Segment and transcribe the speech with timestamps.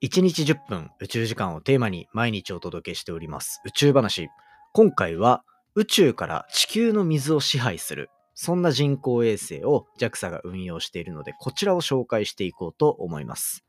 [0.00, 4.28] 1日10分宇宙時間をテーマに毎日お届けしております宇宙話。
[4.72, 5.42] 今回は
[5.74, 13.64] 宇宙から地球の水を支配する、そんな人工衛星を JAXA が運用しているので、こちらを紹介していこうと思います。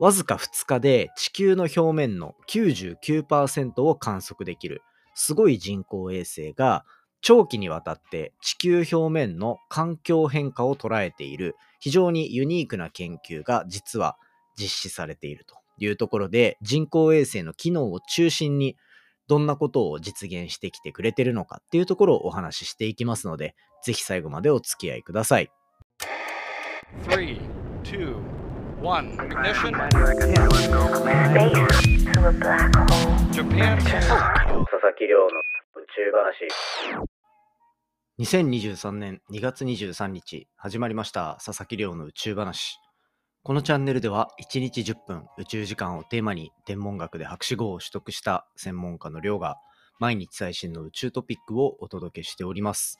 [0.00, 4.82] わずか2日で地球の表面の99%を観測できる
[5.14, 6.84] すごい人工衛星が
[7.20, 14.16] 長期にわたって地球表面の環境変化を捉えている非常にユニークな研究が実は
[14.58, 18.76] 実施されているというところで、人工衛星の機能を中心に
[19.26, 25.50] どんなことを実現してきてくれてるのかっていうところをお話ししていきますので、ぜひ最後までお付き合いください。
[27.08, 27.40] 3
[27.82, 28.34] 2
[28.84, 29.72] 1 ignition.
[33.32, 36.48] Japan 佐々木亮の宇宙話
[38.18, 41.38] 2023年2月23日始まりました。
[41.44, 42.78] 佐々木亮の宇宙話
[43.46, 49.58] このチャンネルでは1日10分宇宙時間をテーマに天文学で博士号を取得した専門家の寮が
[50.00, 52.98] 毎日最新の宇宙トピックをお届けしております。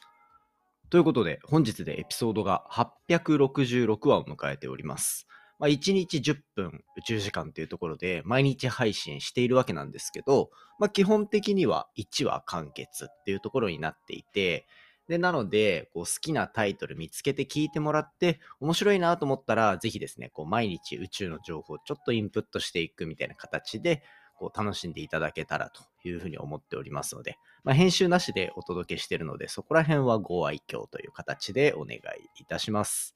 [0.91, 5.27] ということで本日でエピソードが866話を迎えております。
[5.59, 14.67] まあ、1日10分宇宙時間というところで毎日配信しているわけなんですけど、まあ、基本的には1話完結っていうところになっていて、
[15.09, 24.03] で、なので、こう好きなタイトル見つけて聞いてもらって、面白いなと思ったら、ぜひですね、こう毎日宇宙の情報をちょっとインプットしていくみたいな形で、
[24.37, 32.01] こう楽しんでいただけたらというふうに思っておりますので、まあ、編集なしでお届けしているので、そこら辺はご愛嬌という形でお願い
[32.41, 33.15] いたします。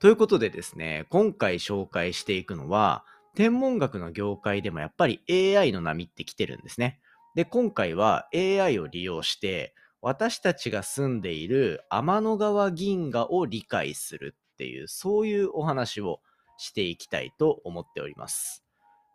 [0.00, 7.00] ということでですね、今回紹介していくのは、天文学の業界でもやっぱり AI の波って来てるんですね。
[7.34, 9.74] で、今回は AI を利用して、
[10.06, 16.20] 私たちが住んでいる天の川銀河を理解するっていう、そういうお話を
[16.58, 18.62] していきたいと思っております。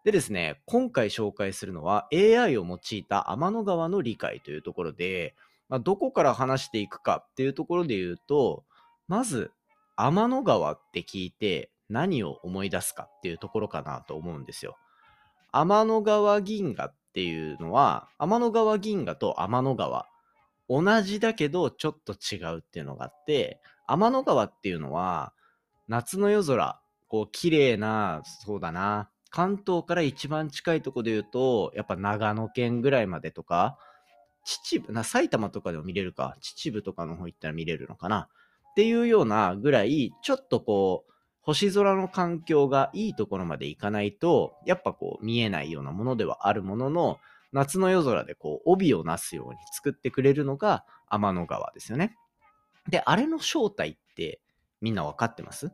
[0.03, 5.35] でですね、今回紹介するのは AI を用いた天の川の理解というところで、
[5.69, 8.63] まあ、どこから話していくかっていうところで言うと、
[9.07, 9.51] まず
[9.95, 14.75] 天の川って聞いて何を思い出すかっていうところかなと思うんですよ。
[15.51, 20.07] 天の川銀河っていうのは、天の川銀河と天の川
[20.69, 25.33] 同じだけどちょっと違うっていうのがあって、天の川っていうのは、
[25.87, 33.77] 夏の夜空、こう、綺麗な、そうだな、関東から一番近いとこで言うと、やっぱ長野県ぐらいまでとか、
[34.45, 38.29] 秩父、な、埼玉とかでも見れるか、秩父とかの方行ったら見れるのかな。
[38.71, 47.17] っていうようなぐらい、ちょっとこう、星空の環境がいいところまで行かないと、やっぱこう見えないようなものではあるものの、
[47.51, 52.15] 夏の夜空でこう帯をなすように作ってくれるのが天の川ですよね。
[52.87, 54.39] で、あれの正体って
[54.81, 55.71] みんな分かってます？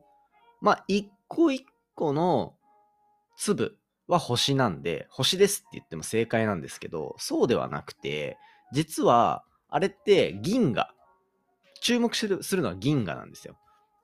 [0.61, 1.65] まあ、一個一
[1.95, 2.55] 個の
[3.37, 3.77] 粒
[4.07, 8.37] は星なんで、星ですって言っても正解なんですけど、そうではなくて、
[8.73, 10.91] 実はあれって銀河。
[11.81, 13.57] 注目するのは銀河なんですよ。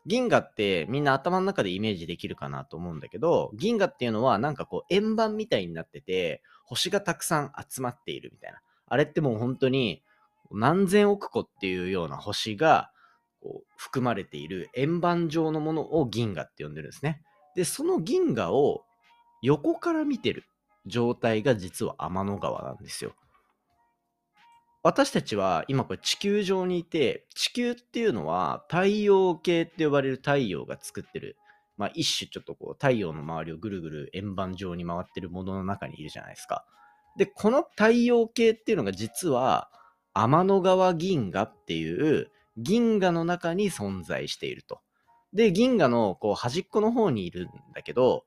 [0.06, 8.60] 銀河ってみんな頭の中でイメージできるかなと思うんだけど、銀河っていうのはなんかこう円盤みたいになってて、星がたくさん集まっているみたいな。
[8.88, 10.04] あれってもう本当に
[10.52, 12.92] 何千億個っていうような星が
[13.42, 17.22] こう含まれている円盤状のものを銀河って呼んでるんですね。
[17.56, 18.84] で、その銀河を
[19.42, 20.46] 横から見てる
[20.86, 23.14] 状態が実は天の川なんですよ。
[24.84, 31.38] 私たちは今これ地球上にいて、地球っていうのは太陽系って呼ばれる太陽が作ってる、
[31.78, 36.66] まあ一種ちょっとこう太陽の周りをぐるぐる円盤状に回ってるものの中にいるじゃないですか。
[37.16, 39.70] で、この太陽系っていうのが実は
[40.14, 44.82] 天の川銀河っていう銀河の中に存在していると。
[45.32, 48.26] で、銀河のこう端っこの方にいるんだけど、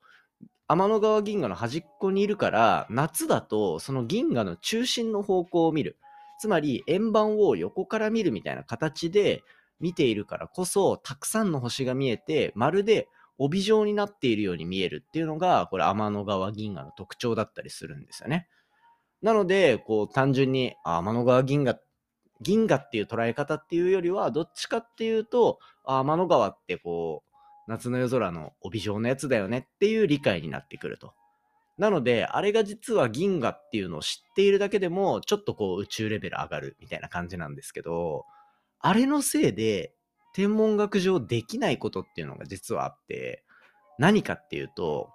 [0.67, 5.97] 天の川銀河の端っこにいるから、夏だとその銀河の中心の方向を見る。
[6.37, 9.43] つまり円盤を横から見るみたいな形で
[9.79, 13.07] 見ているからこそ、たくさんの星が見えて、まるで
[13.37, 18.47] 帯状になっているように見えるっていうのが、これ天の川銀河の特徴だったりするんですよね。
[19.21, 21.79] なので、こう単純に天の川銀河、
[22.41, 27.35] 銀河っていう捉え方っていうよりは、どっちかっていうと、天の川ってこう、
[27.67, 31.13] 夏の夜空の帯状のやつだよねっていう理解になってくると。
[31.77, 38.25] なので、あれが実は銀河っていうのを知っているだけでも、ちょっとこう宇宙レベル上がるみたいな感じなんですけど、
[38.79, 39.93] あれのせいで、
[40.33, 43.43] 天文学上できないことっていうのが実はあって、
[43.97, 45.09] 何かっていうと、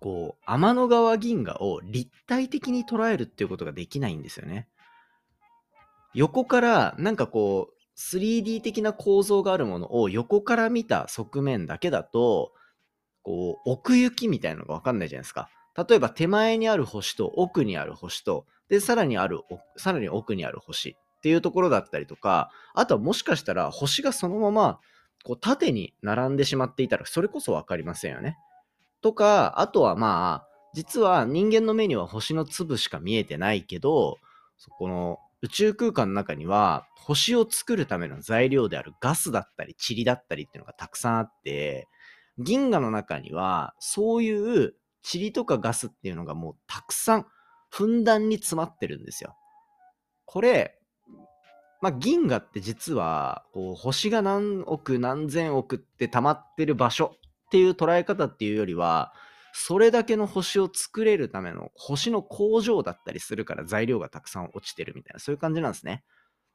[0.00, 4.68] こう、天の川銀河を立体的に捉えるっていうことができないんですよね。
[6.14, 12.52] 横からなんかこう 3D 的な構造があるものを横から見た側面だけだと
[13.28, 15.50] こう、奥行きみたいなのがわかんないじゃないですか。
[15.86, 19.42] 例えば手前にある星と奥にある星と、で、さらにある、
[19.76, 24.80] さらに奥にある星っていうところだったりとか、あとはもしかしたら星がそのまま
[25.24, 28.36] こう縦に並んでしまっていたら、それこそ分かりませんよね。
[29.02, 34.18] とか、あとはまあ、実は人間の目には星の粒しか見えてないけど、
[34.56, 41.86] そこの宇宙空間の中には星を作るための材料であるガスだったり塵だったりっていうのがたくさんあって、
[42.38, 44.74] 銀河の中にはそういう
[45.10, 47.26] 塵とかガスっていうのがもうたくさん
[47.70, 49.36] ふんだんに詰まってるんですよ。
[50.24, 50.78] これ、
[51.80, 57.16] まあ、銀河って実はこう星が何億何千億って溜まってる場所
[57.46, 59.12] っていう捉え方っていうよりは
[59.52, 66.04] それだけの星を作れるための星の工場だったりするから材料がたくさん落ちてるみたいなそういう感じなんですね。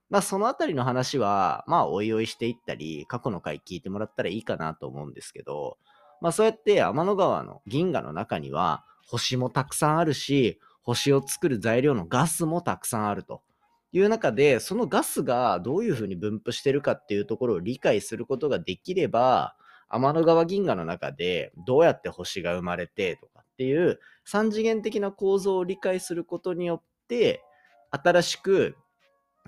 [0.09, 5.77] まあそのあたりの話はまあおいおいしていったり過去の回聞いてもらったらいいかなと思うんですけど
[6.23, 13.41] まあそうやって天の川の銀河の中には星もたくさんあるし星を作る材料のガスもたくさんあると。
[13.95, 19.55] いう中で、そのガスがどういうふうに分布してるかっていうところを理解することができれば、
[19.87, 27.43] 天の川銀河の中でどうやって星が生まれてとかっていう3次元的な構造を理解することによって、
[27.91, 28.75] 新しく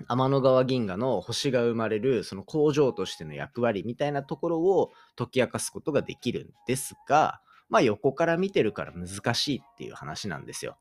[0.08, 10.76] 天の川銀河の星が生まれるその工場としての役割みたいなところを解き明かすことができるんですが、まあ横から見てるから難しいっていう話なんですよ。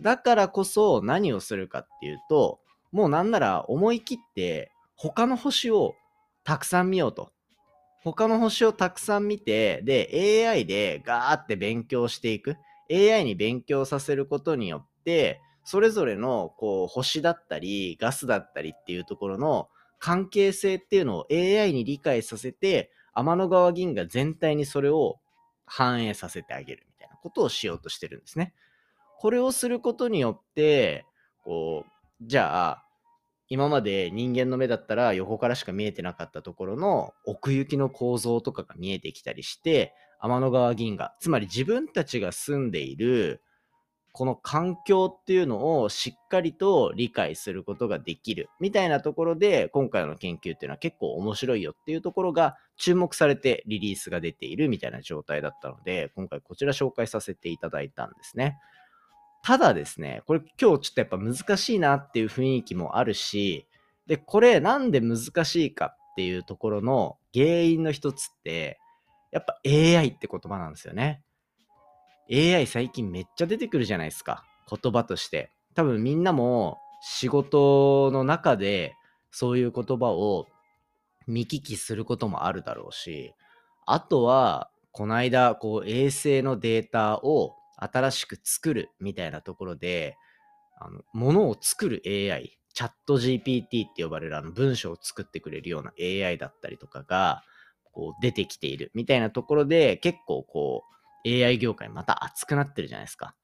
[0.00, 2.60] だからこそ何をするかっていうと、
[2.90, 5.94] もうなんなら思い切って他の星を
[6.44, 7.30] たくさん見ようと。
[8.04, 12.56] 他の星をたくさん見て、で、AI でガーって勉強していく。
[12.90, 19.68] AI に勉強させることによって、それぞれのこう星だったり、ガスだったりっていうところの
[19.98, 25.18] 関係性っていうのを AI に理解させて、天の川銀河全体にそれを
[25.64, 28.54] 反映させてあげるみたいなことをしようとしてるんですね。
[29.18, 31.06] これをすることによって、
[31.44, 31.92] こう、
[32.26, 32.84] じゃあ、
[33.48, 43.42] 今まで人間の目だったら横からしか見えてなかったところの奥行きの構造とかが見えてきたりして、天の川銀河、つまり自分たちが住んでいる
[44.12, 58.58] この環境っていうのをしっかりと理解することができるみたいなところで今回の研究っていうのは結構面白いよっていうところが注目されてリリースが出ているみたいな状態だったので今回こちら紹介させていただいたんですね。
[59.42, 63.66] ただですね、これ今日ちょっとやっぱ難しいなっていう雰囲気もあるし、
[64.06, 68.78] で、これなんで難しいかっていうところの原因の一つって、
[69.32, 71.22] やっぱ AI って言葉なんですよね。
[72.30, 74.44] AI 最近めっちゃ出てくるじゃないですか。
[74.68, 75.50] 言葉として。
[75.74, 78.94] 多分みんなも仕事の中で
[79.30, 80.46] そういう言葉を
[81.26, 83.34] 見聞きすることもあるだろうし、
[83.86, 90.16] あとは、この間、こう衛星のデータを新しく作るみたいなところで、
[90.78, 97.42] あの、ものを作る AI、チャット GPT って呼ばれるあの文章を作ってくれるような AI だったりとかが、
[97.92, 100.92] こう出てきているみたいなところで、結構こう、
[101.24, 103.34] AI 業界また熱くなってるじゃないですか。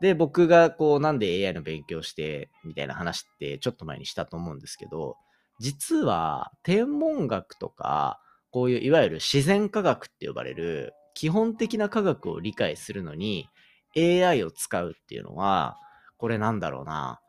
[0.00, 5.16] で、僕がこう、なんで AI の勉強して、みたいな話ってちょっと前にしたと思うんですけど、
[5.60, 8.18] 実は天文学とか、
[8.50, 13.48] こういういわゆる自然科学って呼ばれる基本的な科学を理解するのに
[13.96, 15.76] AI を使うっていうのは、
[16.16, 17.20] これなんだろうな。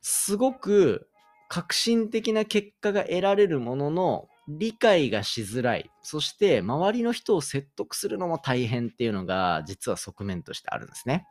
[0.00, 1.08] すごく
[1.48, 5.90] 革新的な結果が得られるものの、理解がしづらい。
[6.02, 11.26] そして周りの人を説得するのも大変っていうのが実は側面としてあるんですね。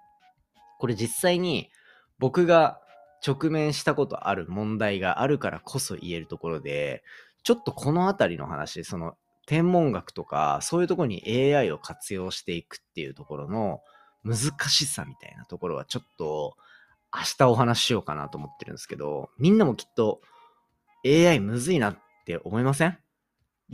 [0.80, 1.70] これ実際に
[2.20, 2.80] 僕が
[3.26, 7.04] 直面したことある問題があるからこそ言えるところで、
[7.44, 9.16] ちょっとこの辺りの話、その
[9.46, 13.82] 天文学とかそういうところに AI を活用していくっていうところの
[14.24, 14.38] 難
[14.70, 16.56] しさみたいなところはちょっと
[17.14, 20.22] 明日お話ししようかなと思ってるんですけど、みんなもきっと
[21.06, 22.98] AI むずいなって思いません？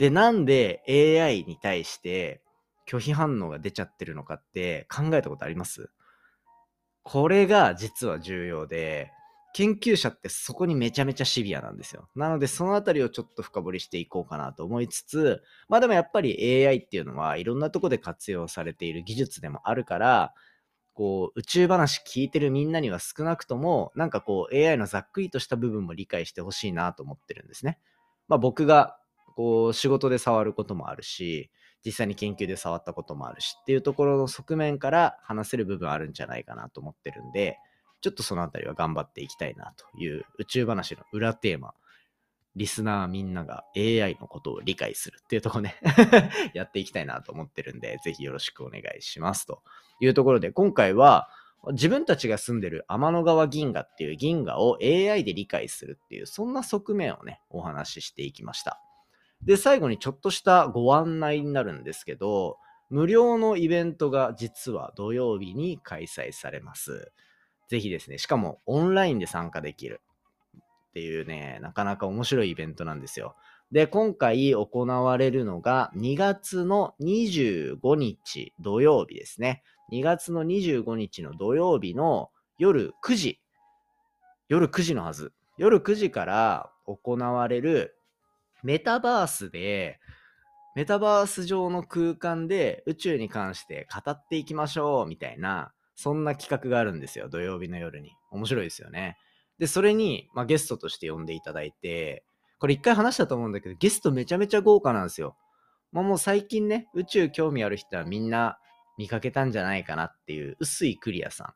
[0.00, 2.40] で、なんで AI に対して
[2.88, 5.90] 拒否反応が出ちゃってるのかって考えたことあります？
[7.02, 9.12] これが実は重要で、
[9.52, 12.08] 研究者ってそこにめちゃめちゃシビアなんですよ。
[12.16, 20.32] なのでそのあたりをちょっと深掘りしていこうかなと思いつつ、まあでもやっぱり AI っていうのはいろんなとこで活用されている技術でもあるから、
[20.94, 27.78] こう宇宙話聞いてるみんなには少なくともなんかこう AI のざっくりとした部分も理解してほしいなと思ってるんですね。
[28.28, 28.96] まあ僕が
[29.40, 31.50] こう仕事で触ることもあるし、
[31.82, 37.56] 実際に研究で触ったこともあるしっていうところの側面から話せる部分あるんじゃないかなと思ってるんで、
[38.02, 41.72] ちょっとそのあたりは頑張っていきたいなという宇宙話の裏テーマ
[42.54, 45.76] リスナーみんなが AI のことを理解するっていうとこね
[46.52, 49.46] やっていきたいなと思ってるんで、ぜひよろしくお願いします。
[49.46, 49.62] と
[50.02, 51.30] いうところで、今回は
[51.72, 58.82] 自分たちが住んでる天の川銀河っていう銀河を AI で理解するっていう、そんな側面をね、お話ししていきました。
[59.42, 62.58] で、最後にちょっとしたご案内になるんですけど、
[62.90, 67.12] 無料のイベントが実は土曜日に開催されます。
[67.68, 70.00] ぜひですね、しかもオンラインで参加できる
[70.90, 73.36] っていうね、なかなか面白いイベントなんですよ。
[73.70, 79.62] で、今回行われるのが2月の25日土曜日ですね。
[79.92, 83.40] 2月の25日の土曜日の夜9時。
[84.48, 85.32] 夜9時のはず。
[85.56, 87.96] 夜9時から行われる
[88.62, 90.00] メタバースで
[90.76, 98.12] メタバース上の空間で宇宙に関して語っていきましょうみたいな、そんな企画があるんですよ、土曜日の夜に。
[98.30, 99.16] 面白いですよね。
[99.58, 102.24] で、それに、まあ、ゲストとして呼んでいただいて、
[102.60, 105.36] これ一回話したと思うんだけど、ゲストめちゃめちゃ豪華なんですよ。
[105.92, 108.58] まあ、もう最近ね、宇宙興味ある人はみんな
[108.96, 111.54] 見かけたんじゃないかなっていう、薄いクリアさん。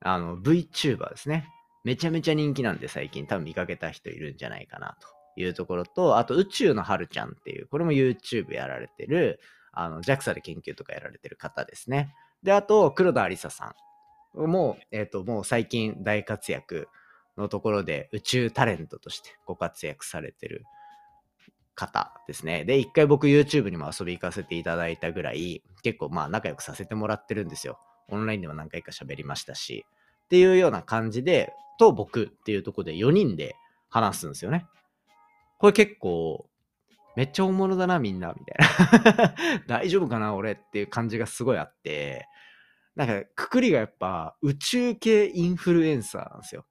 [0.00, 1.48] あの、VTuber ですね。
[1.82, 9.40] めちゃめちゃ人気なんで最近多分見かけた人いるんじゃないかなというところと、あと宇宙の春ちゃんっていう、これも YouTube やられてる、
[9.72, 12.14] あの、JAXA で研究とかやられてる方ですね。
[12.42, 13.74] で、あと、黒田ありささん。
[14.34, 16.88] も、えっ、ー、と、もう最近大活躍
[17.36, 20.64] のところで宇宙タレントとしてご活躍されてる
[21.74, 22.64] 方ですね。
[22.64, 27.78] で、一回僕 YouTube にも遊び行かせていただいたぐらい、結構まあ仲良くさせてもらってるんですよ。
[28.08, 29.84] オンラインでも何回か喋りましたし。
[30.24, 33.56] っていうような感じで、と僕っていうところで4人で
[33.88, 34.66] 話すんですよね。
[35.62, 36.48] これ結構、
[37.14, 39.34] めっちゃ大物だな、みんな、みたいな。
[39.78, 42.26] 大丈夫かな、俺っていう感じがすごいあって、
[42.96, 46.66] なんか、くくりがやっぱ、宇宙系インフルエンサーなんですよ。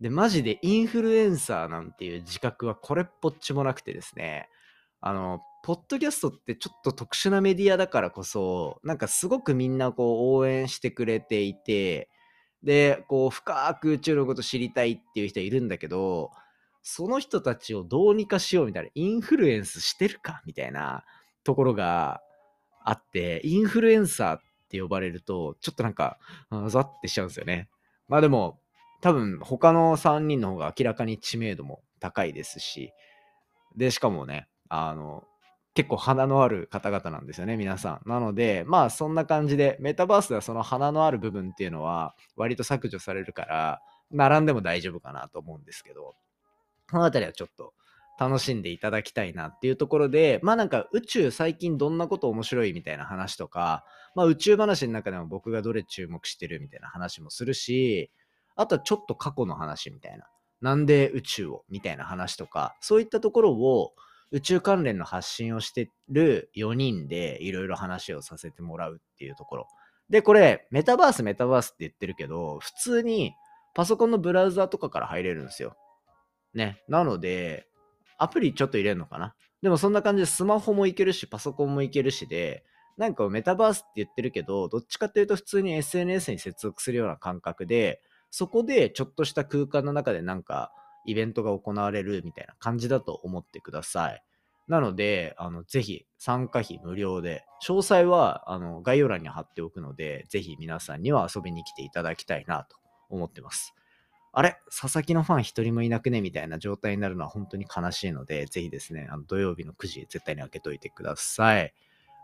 [0.00, 4.48] で、マジでインフルエンサーなんていう自覚はこれっぽっちもなくてですね、
[5.00, 12.08] あの、ポッドキャストってちょっと特殊なメディアだからこそ、なんかすごくみんなこう応援してくれていて、
[12.62, 16.30] で、こう深く宇宙のこと知りたいっていう人いるんだけど、
[16.82, 21.04] その人たちをどうにかしようみたいな、インフルエンスしてるかみたいな
[21.44, 22.20] ところが
[22.84, 26.18] あって、インフルエンサーって呼ばれると、ちょっとなんか、
[26.68, 27.68] ざってしちゃうんですよね。
[28.08, 28.58] まあでも、
[29.00, 32.92] 多分他の3人の方が明らかに知名度も高いですし、
[33.76, 35.24] で、しかもね、あの、
[35.74, 38.08] 結構花のある方々なんですよね、皆さん。
[38.08, 46.14] なので、まあそんな感じで、メタバースではその花のある部分っていうのは割と削除されるから、並んでも大丈夫かなと思うんですけど、
[46.92, 47.72] このあたりはちょっと
[48.20, 53.84] 楽しんでいただきたいなっていうところで、まあなんか宇宙最近どんなこと面白いみたいな話とか、
[54.14, 58.10] まあ宇宙話の中でも僕がどれ注目してるみたいな話もするし、
[58.56, 60.26] あとはちょっと過去の話みたいな。
[60.60, 63.94] なんで宇宙をみたいな話とか、そういったところを
[64.30, 69.68] 宇宙関連の発信をしてる4人でいろいろ話をさせてもらうっていうところ。
[70.10, 73.34] で、これ、メタバース、メタバースって言ってるけど、普通に
[73.74, 75.74] パソコンのブラウザとかから入れるんですよ。
[76.54, 76.82] ね。
[76.88, 77.66] なので、
[78.18, 79.34] アプリちょっと入れるのかな？
[79.62, 82.64] でもそんな感じでスマホもいけるし、パソコンもいけるしで、
[82.96, 90.72] なんかメタバースって言ってるけど、どっちかっていうと普通に SNS に接続するような感覚で、そこでちょっとした空間の中でなんか
[91.06, 94.22] イベントが行われるみたいな感じだと思ってください。
[94.68, 102.76] なので、あのぜひ参加費無料で、詳細はあの概要欄に貼っておくので、ぜひ皆さんには遊びに来ていただきたいなと
[103.10, 103.74] 思ってます。
[104.34, 111.74] あれ佐々木のファン一人もいなくねみたいな状態になるのは本当に悲しいので、ぜひですね、あの土曜日の9時絶対に開けといてください。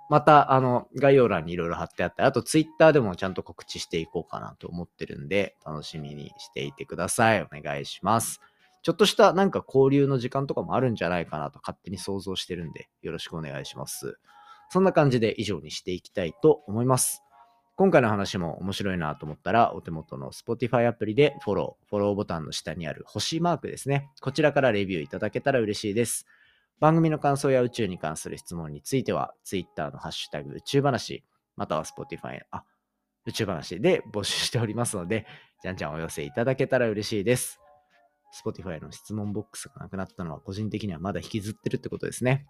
[0.08, 7.42] また、あの、概要欄にいろいろ貼ってあって、あとツイッターでもちゃんと告知していこうかなと思ってるんで、楽しみにしていてください。
[7.42, 8.40] お願いします。
[8.82, 14.18] ちょっとしたなんか交流の時間とかもあるんじゃないかなと勝手に想像してるんで、よろしくお願いします。
[14.70, 17.22] そんな感じで以上にしていきたいと思います。
[17.78, 24.10] 今回の話も面白いなと思ったら、お手元の Spotify アプリでフォロー、フォローボタンの下にある星マークですね。
[24.20, 26.26] こちらからレビューいただけたら嬉しいです。
[26.80, 31.22] 番組の感想や宇宙に関する質問については、Twitter のハッシュタグ宇宙話、
[31.54, 32.64] または Spotify、あ、
[33.26, 35.24] 宇宙話で募集しておりますので、
[35.62, 37.60] じゃんじゃんお寄せいただけたら嬉しいです。
[38.44, 42.44] Spotify の質問ボックスがなくなったのは個人的にはまだ引きずってるってことですね。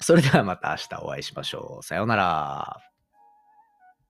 [0.00, 1.84] それではまた明日お会いしましょう。
[1.84, 2.95] さようなら。